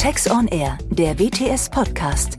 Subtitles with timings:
[0.00, 2.34] Tax on Air, der WTS Podcast.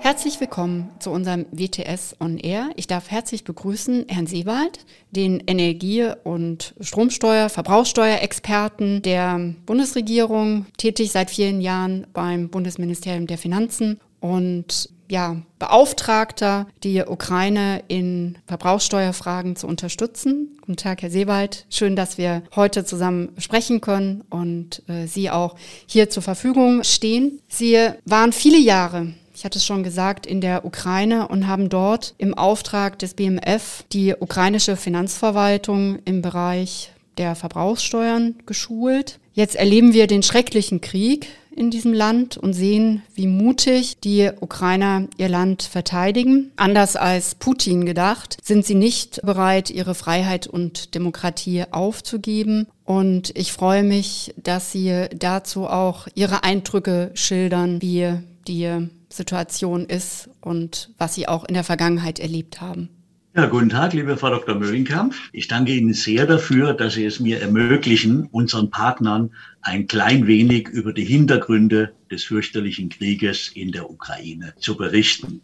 [0.00, 2.70] Herzlich willkommen zu unserem WTS on Air.
[2.74, 11.30] Ich darf herzlich begrüßen Herrn Seewald, den Energie- und Stromsteuer-, Verbrauchssteuerexperten der Bundesregierung, tätig seit
[11.30, 20.56] vielen Jahren beim Bundesministerium der Finanzen und ja, Beauftragter, die Ukraine in Verbrauchssteuerfragen zu unterstützen.
[20.60, 21.66] Guten Tag, Herr Seewald.
[21.70, 27.40] Schön, dass wir heute zusammen sprechen können und äh, Sie auch hier zur Verfügung stehen.
[27.48, 32.14] Sie waren viele Jahre ich hatte es schon gesagt, in der Ukraine und haben dort
[32.18, 39.18] im Auftrag des BMF die ukrainische Finanzverwaltung im Bereich der Verbrauchssteuern geschult.
[39.32, 45.06] Jetzt erleben wir den schrecklichen Krieg in diesem Land und sehen, wie mutig die Ukrainer
[45.16, 46.52] ihr Land verteidigen.
[46.56, 52.66] Anders als Putin gedacht, sind sie nicht bereit, ihre Freiheit und Demokratie aufzugeben.
[52.84, 60.28] Und ich freue mich, dass Sie dazu auch Ihre Eindrücke schildern, wie die Situation ist
[60.40, 62.88] und was Sie auch in der Vergangenheit erlebt haben.
[63.34, 64.56] Ja, guten Tag, liebe Frau Dr.
[64.56, 65.14] Möhlenkamp.
[65.32, 69.30] Ich danke Ihnen sehr dafür, dass Sie es mir ermöglichen, unseren Partnern
[69.62, 75.40] ein klein wenig über die Hintergründe des fürchterlichen Krieges in der Ukraine zu berichten.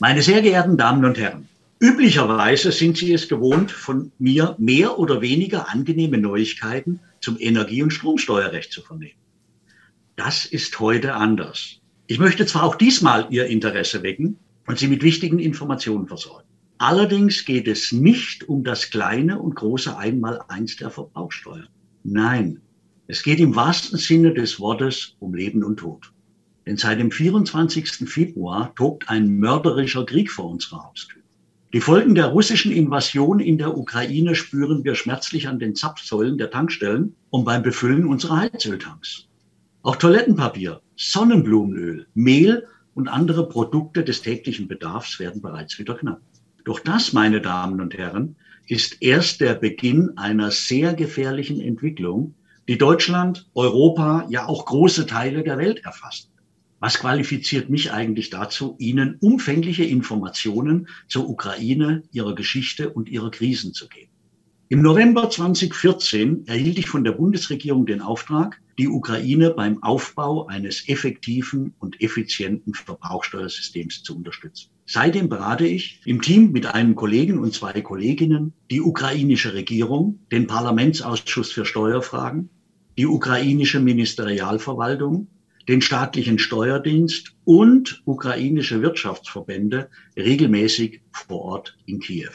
[0.00, 1.48] Meine sehr geehrten Damen und Herren,
[1.80, 7.92] üblicherweise sind Sie es gewohnt, von mir mehr oder weniger angenehme Neuigkeiten zum Energie- und
[7.92, 9.18] Stromsteuerrecht zu vernehmen.
[10.16, 11.80] Das ist heute anders.
[12.06, 16.48] Ich möchte zwar auch diesmal Ihr Interesse wecken und Sie mit wichtigen Informationen versorgen.
[16.78, 21.66] Allerdings geht es nicht um das kleine und große Einmaleins der Verbrauchsteuer.
[22.02, 22.60] Nein,
[23.06, 26.12] es geht im wahrsten Sinne des Wortes um Leben und Tod.
[26.66, 28.08] Denn seit dem 24.
[28.08, 31.22] Februar tobt ein mörderischer Krieg vor unserer Haustür.
[31.74, 36.50] Die Folgen der russischen Invasion in der Ukraine spüren wir schmerzlich an den Zapfsäulen der
[36.50, 39.26] Tankstellen und beim Befüllen unserer Heizöltanks.
[39.82, 46.20] Auch Toilettenpapier, Sonnenblumenöl, Mehl und andere Produkte des täglichen Bedarfs werden bereits wieder knapp.
[46.64, 52.34] Doch das, meine Damen und Herren, ist erst der Beginn einer sehr gefährlichen Entwicklung,
[52.66, 56.30] die Deutschland, Europa, ja auch große Teile der Welt erfasst.
[56.80, 63.74] Was qualifiziert mich eigentlich dazu, Ihnen umfängliche Informationen zur Ukraine, ihrer Geschichte und ihrer Krisen
[63.74, 64.13] zu geben?
[64.70, 70.88] Im November 2014 erhielt ich von der Bundesregierung den Auftrag, die Ukraine beim Aufbau eines
[70.88, 74.70] effektiven und effizienten Verbrauchsteuersystems zu unterstützen.
[74.86, 80.46] Seitdem berate ich im Team mit einem Kollegen und zwei Kolleginnen die ukrainische Regierung, den
[80.46, 82.48] Parlamentsausschuss für Steuerfragen,
[82.96, 85.28] die ukrainische Ministerialverwaltung,
[85.68, 92.32] den staatlichen Steuerdienst und ukrainische Wirtschaftsverbände regelmäßig vor Ort in Kiew.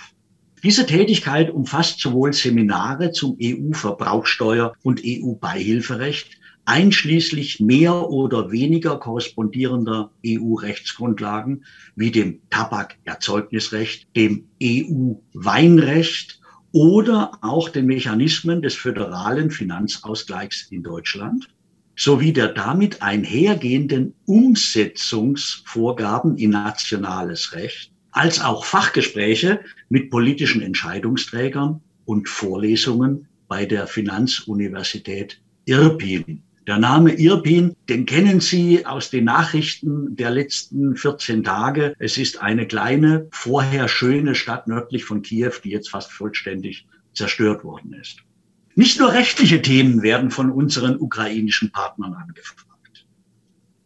[0.62, 11.64] Diese Tätigkeit umfasst sowohl Seminare zum EU-Verbrauchsteuer und EU-Beihilferecht, einschließlich mehr oder weniger korrespondierender EU-Rechtsgrundlagen
[11.96, 16.42] wie dem Tabakerzeugnisrecht, dem EU-Weinrecht
[16.74, 21.48] oder auch den Mechanismen des föderalen Finanzausgleichs in Deutschland
[21.96, 32.28] sowie der damit einhergehenden Umsetzungsvorgaben in nationales Recht als auch Fachgespräche mit politischen Entscheidungsträgern und
[32.28, 36.44] Vorlesungen bei der Finanzuniversität Irpin.
[36.68, 41.96] Der Name Irpin, den kennen Sie aus den Nachrichten der letzten 14 Tage.
[41.98, 47.64] Es ist eine kleine, vorher schöne Stadt nördlich von Kiew, die jetzt fast vollständig zerstört
[47.64, 48.18] worden ist.
[48.76, 52.69] Nicht nur rechtliche Themen werden von unseren ukrainischen Partnern angefragt.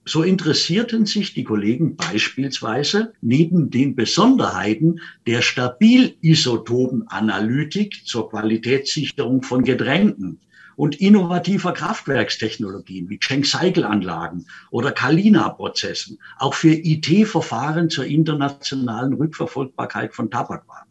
[0.06, 10.42] So interessierten sich die Kollegen beispielsweise neben den Besonderheiten der Stabilisotopenanalytik zur Qualitätssicherung von Getränken
[10.76, 20.90] und innovativer Kraftwerkstechnologien wie Schenk-Cycle-Anlagen oder Kalina-Prozessen auch für IT-Verfahren zur internationalen Rückverfolgbarkeit von Tabakwaren.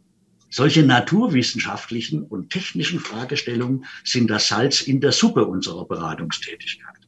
[0.48, 7.01] Solche naturwissenschaftlichen und technischen Fragestellungen sind das Salz in der Suppe unserer Beratungstätigkeit.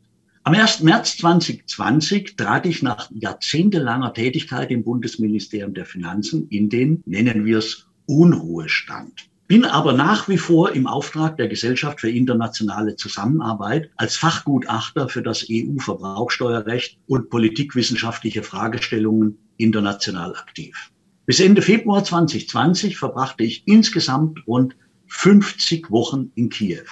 [0.46, 0.82] Am 1.
[0.82, 7.56] März 2020 trat ich nach jahrzehntelanger Tätigkeit im Bundesministerium der Finanzen in den, nennen wir
[7.56, 9.30] es, Unruhestand.
[9.46, 15.22] Bin aber nach wie vor im Auftrag der Gesellschaft für internationale Zusammenarbeit als Fachgutachter für
[15.22, 20.90] das EU-Verbrauchsteuerrecht und politikwissenschaftliche Fragestellungen international aktiv.
[21.24, 24.76] Bis Ende Februar 2020 verbrachte ich insgesamt rund
[25.06, 26.84] 50 Wochen in Kiew.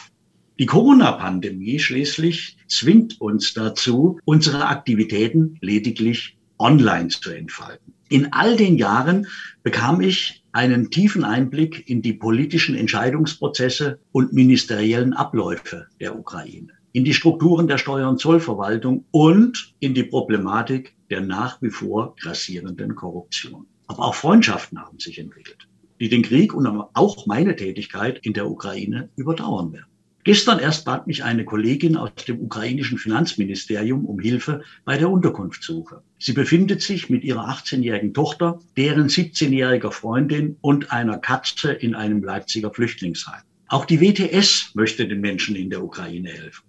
[0.63, 7.95] Die Corona-Pandemie schließlich zwingt uns dazu, unsere Aktivitäten lediglich online zu entfalten.
[8.09, 9.27] In all den Jahren
[9.65, 17.05] bekam ich einen tiefen Einblick in die politischen Entscheidungsprozesse und ministeriellen Abläufe der Ukraine, in
[17.05, 22.95] die Strukturen der Steuer- und Zollverwaltung und in die Problematik der nach wie vor grassierenden
[22.95, 23.67] Korruption.
[23.89, 25.67] Aber auch Freundschaften haben sich entwickelt,
[25.99, 29.87] die den Krieg und auch meine Tätigkeit in der Ukraine überdauern werden.
[30.25, 36.03] Gestern erst bat mich eine Kollegin aus dem ukrainischen Finanzministerium um Hilfe bei der Unterkunftssuche.
[36.21, 42.23] Sie befindet sich mit ihrer 18-jährigen Tochter, deren 17-jähriger Freundin und einer Katze in einem
[42.23, 43.43] Leipziger Flüchtlingsheim.
[43.67, 46.63] Auch die WTS möchte den Menschen in der Ukraine helfen.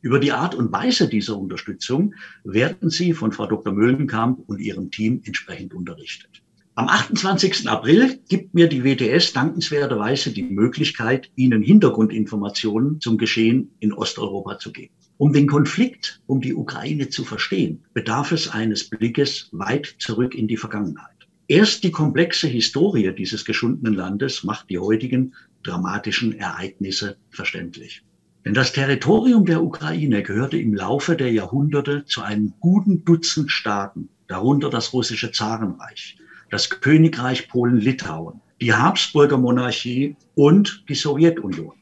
[0.00, 2.12] Über die Art und Weise dieser Unterstützung
[2.42, 3.72] werden Sie von Frau Dr.
[3.72, 6.42] Möllenkamp und ihrem Team entsprechend unterrichtet.
[6.78, 7.70] Am 28.
[7.70, 14.72] April gibt mir die WTS dankenswerterweise die Möglichkeit, Ihnen Hintergrundinformationen zum Geschehen in Osteuropa zu
[14.72, 14.92] geben.
[15.16, 20.48] Um den Konflikt um die Ukraine zu verstehen, bedarf es eines Blickes weit zurück in
[20.48, 21.16] die Vergangenheit.
[21.48, 25.32] Erst die komplexe Historie dieses geschundenen Landes macht die heutigen
[25.62, 28.02] dramatischen Ereignisse verständlich.
[28.44, 34.10] Denn das Territorium der Ukraine gehörte im Laufe der Jahrhunderte zu einem guten Dutzend Staaten,
[34.28, 36.18] darunter das russische Zarenreich
[36.50, 41.72] das Königreich Polen-Litauen, die Habsburger Monarchie und die Sowjetunion.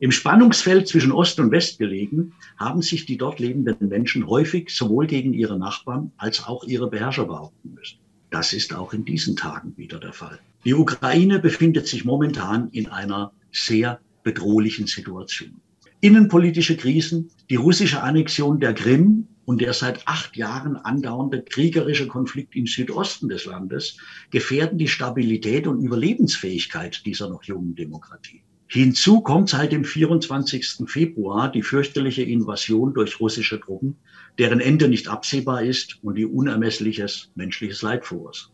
[0.00, 5.08] Im Spannungsfeld zwischen Ost und West gelegen, haben sich die dort lebenden Menschen häufig sowohl
[5.08, 7.98] gegen ihre Nachbarn als auch ihre Beherrscher behaupten müssen.
[8.30, 10.38] Das ist auch in diesen Tagen wieder der Fall.
[10.64, 15.60] Die Ukraine befindet sich momentan in einer sehr bedrohlichen Situation.
[16.00, 22.54] Innenpolitische Krisen, die russische Annexion der Krim und der seit acht Jahren andauernde kriegerische Konflikt
[22.54, 23.96] im Südosten des Landes
[24.30, 28.42] gefährden die Stabilität und Überlebensfähigkeit dieser noch jungen Demokratie.
[28.66, 30.80] Hinzu kommt seit dem 24.
[30.84, 33.96] Februar die fürchterliche Invasion durch russische Truppen,
[34.38, 38.52] deren Ende nicht absehbar ist und die unermessliches menschliches Leid verursacht.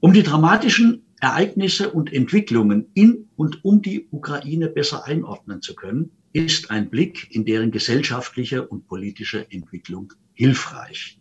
[0.00, 6.10] Um die dramatischen Ereignisse und Entwicklungen in und um die Ukraine besser einordnen zu können,
[6.34, 11.18] ist ein Blick in deren gesellschaftliche und politische Entwicklung hilfreich.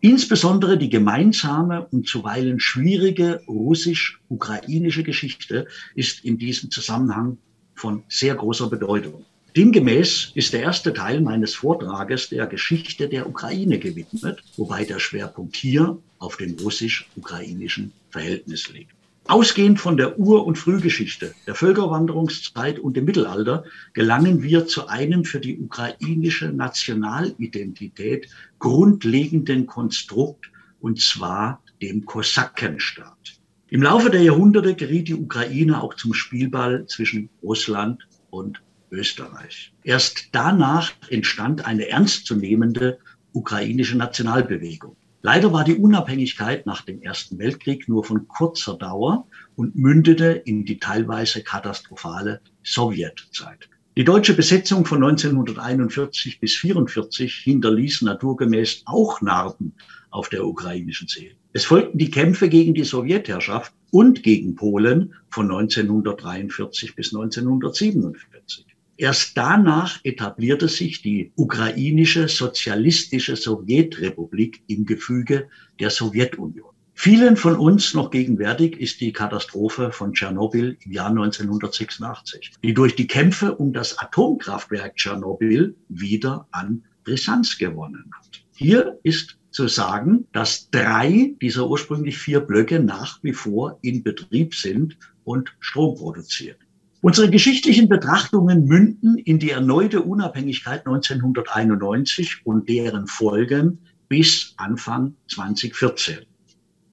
[0.00, 7.38] Insbesondere die gemeinsame und zuweilen schwierige russisch-ukrainische Geschichte ist in diesem Zusammenhang
[7.74, 9.24] von sehr großer Bedeutung.
[9.56, 15.56] Demgemäß ist der erste Teil meines Vortrages der Geschichte der Ukraine gewidmet, wobei der Schwerpunkt
[15.56, 18.93] hier auf dem russisch-ukrainischen Verhältnis liegt.
[19.26, 25.24] Ausgehend von der Ur- und Frühgeschichte, der Völkerwanderungszeit und dem Mittelalter gelangen wir zu einem
[25.24, 28.28] für die ukrainische Nationalidentität
[28.58, 30.50] grundlegenden Konstrukt,
[30.80, 33.40] und zwar dem Kosakenstaat.
[33.70, 39.72] Im Laufe der Jahrhunderte geriet die Ukraine auch zum Spielball zwischen Russland und Österreich.
[39.84, 42.98] Erst danach entstand eine ernstzunehmende
[43.32, 44.96] ukrainische Nationalbewegung.
[45.26, 49.26] Leider war die Unabhängigkeit nach dem Ersten Weltkrieg nur von kurzer Dauer
[49.56, 53.70] und mündete in die teilweise katastrophale Sowjetzeit.
[53.96, 59.72] Die deutsche Besetzung von 1941 bis 1944 hinterließ naturgemäß auch Narben
[60.10, 61.36] auf der ukrainischen Seele.
[61.54, 68.73] Es folgten die Kämpfe gegen die Sowjetherrschaft und gegen Polen von 1943 bis 1947.
[68.96, 75.48] Erst danach etablierte sich die ukrainische sozialistische Sowjetrepublik im Gefüge
[75.80, 76.70] der Sowjetunion.
[76.96, 82.94] Vielen von uns noch gegenwärtig ist die Katastrophe von Tschernobyl im Jahr 1986, die durch
[82.94, 88.44] die Kämpfe um das Atomkraftwerk Tschernobyl wieder an Brisanz gewonnen hat.
[88.54, 94.54] Hier ist zu sagen, dass drei dieser ursprünglich vier Blöcke nach wie vor in Betrieb
[94.54, 96.56] sind und Strom produzieren.
[97.04, 106.20] Unsere geschichtlichen Betrachtungen münden in die erneute Unabhängigkeit 1991 und deren Folgen bis Anfang 2014.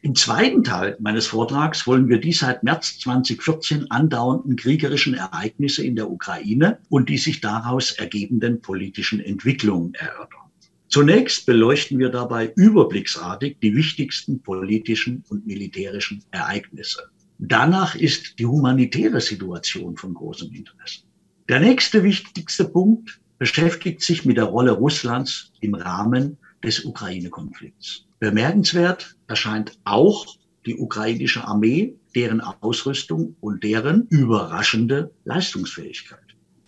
[0.02, 5.96] Im zweiten Teil meines Vortrags wollen wir die seit März 2014 andauernden kriegerischen Ereignisse in
[5.96, 10.52] der Ukraine und die sich daraus ergebenden politischen Entwicklungen erörtern.
[10.90, 17.00] Zunächst beleuchten wir dabei überblicksartig die wichtigsten politischen und militärischen Ereignisse.
[17.44, 21.06] Danach ist die humanitäre Situation von großem Interesse.
[21.50, 28.06] Der nächste wichtigste Punkt beschäftigt sich mit der Rolle Russlands im Rahmen des Ukraine-Konflikts.
[28.20, 30.28] Bemerkenswert erscheint auch
[30.68, 36.20] die ukrainische Armee, deren Ausrüstung und deren überraschende Leistungsfähigkeit.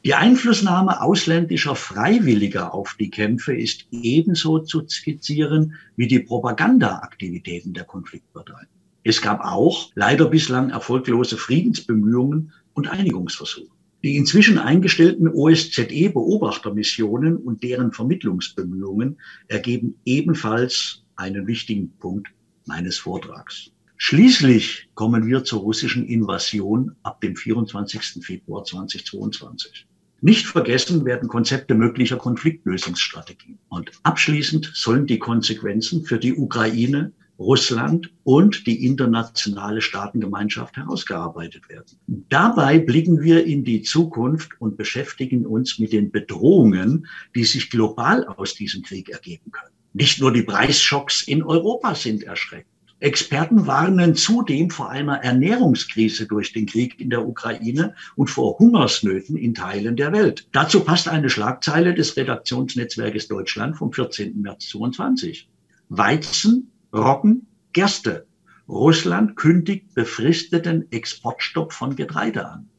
[0.04, 7.84] Die Einflussnahme ausländischer Freiwilliger auf die Kämpfe ist ebenso zu skizzieren wie die Propagandaaktivitäten der
[7.84, 8.68] Konfliktparteien.
[9.04, 13.68] Es gab auch leider bislang erfolglose Friedensbemühungen und Einigungsversuche.
[14.04, 19.18] Die inzwischen eingestellten OSZE-Beobachtermissionen und deren Vermittlungsbemühungen
[19.48, 22.28] ergeben ebenfalls einen wichtigen Punkt
[22.66, 23.72] meines Vortrags.
[23.96, 28.26] Schließlich kommen wir zur russischen Invasion ab dem 24.
[28.26, 29.88] Februar 2022.
[30.20, 33.60] Nicht vergessen werden Konzepte möglicher Konfliktlösungsstrategien.
[33.70, 41.98] Und abschließend sollen die Konsequenzen für die Ukraine, Russland und die internationale Staatengemeinschaft herausgearbeitet werden.
[42.30, 48.26] Dabei blicken wir in die Zukunft und beschäftigen uns mit den Bedrohungen, die sich global
[48.26, 49.74] aus diesem Krieg ergeben können.
[49.94, 52.68] Nicht nur die Preisschocks in Europa sind erschreckend.
[53.00, 59.36] Experten warnen zudem vor einer Ernährungskrise durch den Krieg in der Ukraine und vor Hungersnöten
[59.36, 60.48] in Teilen der Welt.
[60.54, 64.42] Dazu passt eine Schlagzeile des Redaktionsnetzwerkes Deutschland vom 14.
[64.42, 65.50] März 2022.
[65.90, 68.28] Weizen, Roggen, Gerste.
[68.70, 72.70] Russland kündigt befristeten Exportstopp von Getreide an.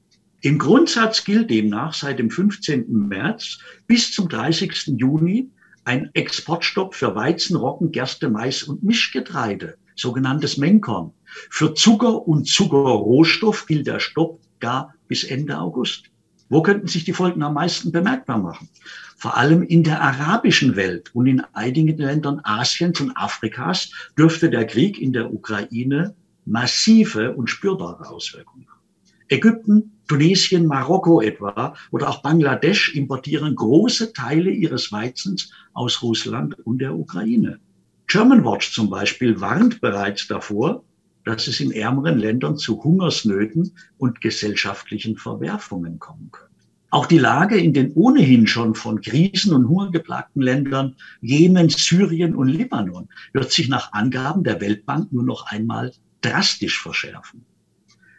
[0.40, 2.86] Im Grundsatz gilt demnach seit dem 15.
[3.08, 4.94] März bis zum 30.
[4.98, 5.50] Juni
[5.84, 11.12] ein Exportstopp für Weizen, Roggen, Gerste, Mais und Mischgetreide sogenanntes Menkorn.
[11.50, 16.04] Für Zucker und Zuckerrohstoff gilt der Stopp gar bis Ende August.
[16.48, 18.68] Wo könnten sich die Folgen am meisten bemerkbar machen?
[19.16, 24.66] Vor allem in der arabischen Welt und in einigen Ländern Asiens und Afrikas dürfte der
[24.66, 28.80] Krieg in der Ukraine massive und spürbare Auswirkungen haben.
[29.28, 36.78] Ägypten, Tunesien, Marokko etwa oder auch Bangladesch importieren große Teile ihres Weizens aus Russland und
[36.78, 37.58] der Ukraine.
[38.06, 40.84] Germanwatch zum Beispiel warnt bereits davor,
[41.24, 46.54] dass es in ärmeren Ländern zu Hungersnöten und gesellschaftlichen Verwerfungen kommen könnte.
[46.90, 52.36] Auch die Lage in den ohnehin schon von Krisen und Hunger geplagten Ländern Jemen, Syrien
[52.36, 55.90] und Libanon wird sich nach Angaben der Weltbank nur noch einmal
[56.20, 57.44] drastisch verschärfen.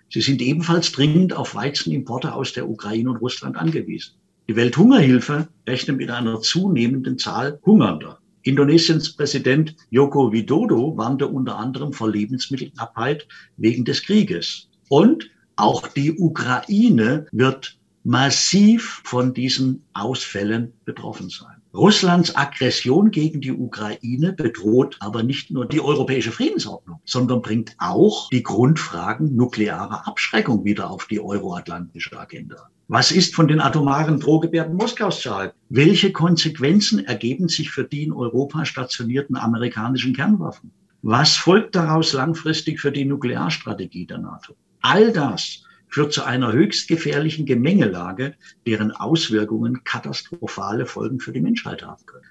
[0.09, 4.15] Sie sind ebenfalls dringend auf Weizenimporte aus der Ukraine und Russland angewiesen.
[4.49, 8.19] Die Welthungerhilfe rechnet mit einer zunehmenden Zahl Hungernder.
[8.45, 14.69] Indonesiens Präsident Joko Widodo warnte unter anderem vor Lebensmittelknappheit wegen des Krieges.
[14.87, 21.55] Und auch die Ukraine wird massiv von diesen Ausfällen betroffen sein.
[21.73, 28.29] Russlands Aggression gegen die Ukraine bedroht aber nicht nur die europäische Friedensordnung, sondern bringt auch
[28.29, 32.69] die Grundfragen nuklearer Abschreckung wieder auf die euroatlantische Agenda.
[32.87, 35.57] Was ist von den atomaren Drohgebärden Moskaus zu halten?
[35.69, 40.71] Welche Konsequenzen ergeben sich für die in Europa stationierten amerikanischen Kernwaffen?
[41.01, 44.55] Was folgt daraus langfristig für die Nuklearstrategie der NATO?
[44.81, 48.35] All das führt zu einer höchst gefährlichen Gemengelage,
[48.67, 52.25] deren Auswirkungen katastrophale Folgen für die Menschheit haben können.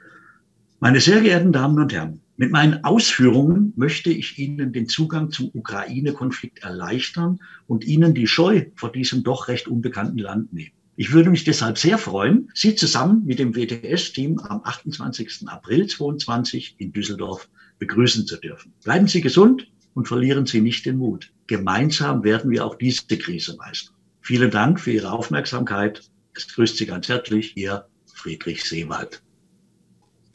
[0.84, 5.50] Meine sehr geehrten Damen und Herren, mit meinen Ausführungen möchte ich Ihnen den Zugang zum
[5.54, 10.72] Ukraine-Konflikt erleichtern und Ihnen die Scheu vor diesem doch recht unbekannten Land nehmen.
[10.96, 15.48] Ich würde mich deshalb sehr freuen, Sie zusammen mit dem WTS-Team am 28.
[15.48, 17.48] April 2022 in Düsseldorf
[17.78, 18.74] begrüßen zu dürfen.
[18.84, 21.32] Bleiben Sie gesund und verlieren Sie nicht den Mut.
[21.46, 23.94] Gemeinsam werden wir auch diese Krise meistern.
[24.20, 26.02] Vielen Dank für Ihre Aufmerksamkeit.
[26.34, 29.24] Es grüßt Sie ganz herzlich, Ihr Friedrich Seewald.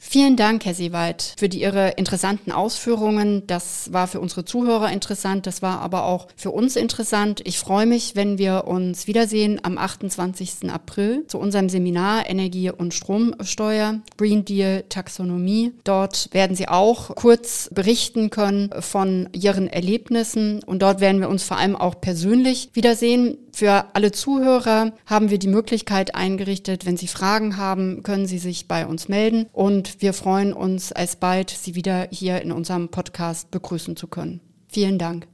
[0.02, 3.46] Vielen Dank, Herr Seewald, für die Ihre interessanten Ausführungen.
[3.46, 7.42] Das war für unsere Zuhörer interessant, das war aber auch für uns interessant.
[7.44, 10.70] Ich freue mich, wenn wir uns wiedersehen am 28.
[10.72, 15.74] April zu unserem Seminar Energie- und Stromsteuer, Green Deal, Taxonomie.
[15.84, 21.42] Dort werden Sie auch kurz berichten können von Ihren Erlebnissen und dort werden wir uns
[21.42, 23.36] vor allem auch persönlich wiedersehen.
[23.52, 28.68] Für alle Zuhörer haben wir die Möglichkeit eingerichtet, wenn Sie Fragen haben, können Sie sich
[28.68, 33.96] bei uns melden und wir freuen uns alsbald, Sie wieder hier in unserem Podcast begrüßen
[33.96, 34.40] zu können.
[34.68, 35.29] Vielen Dank.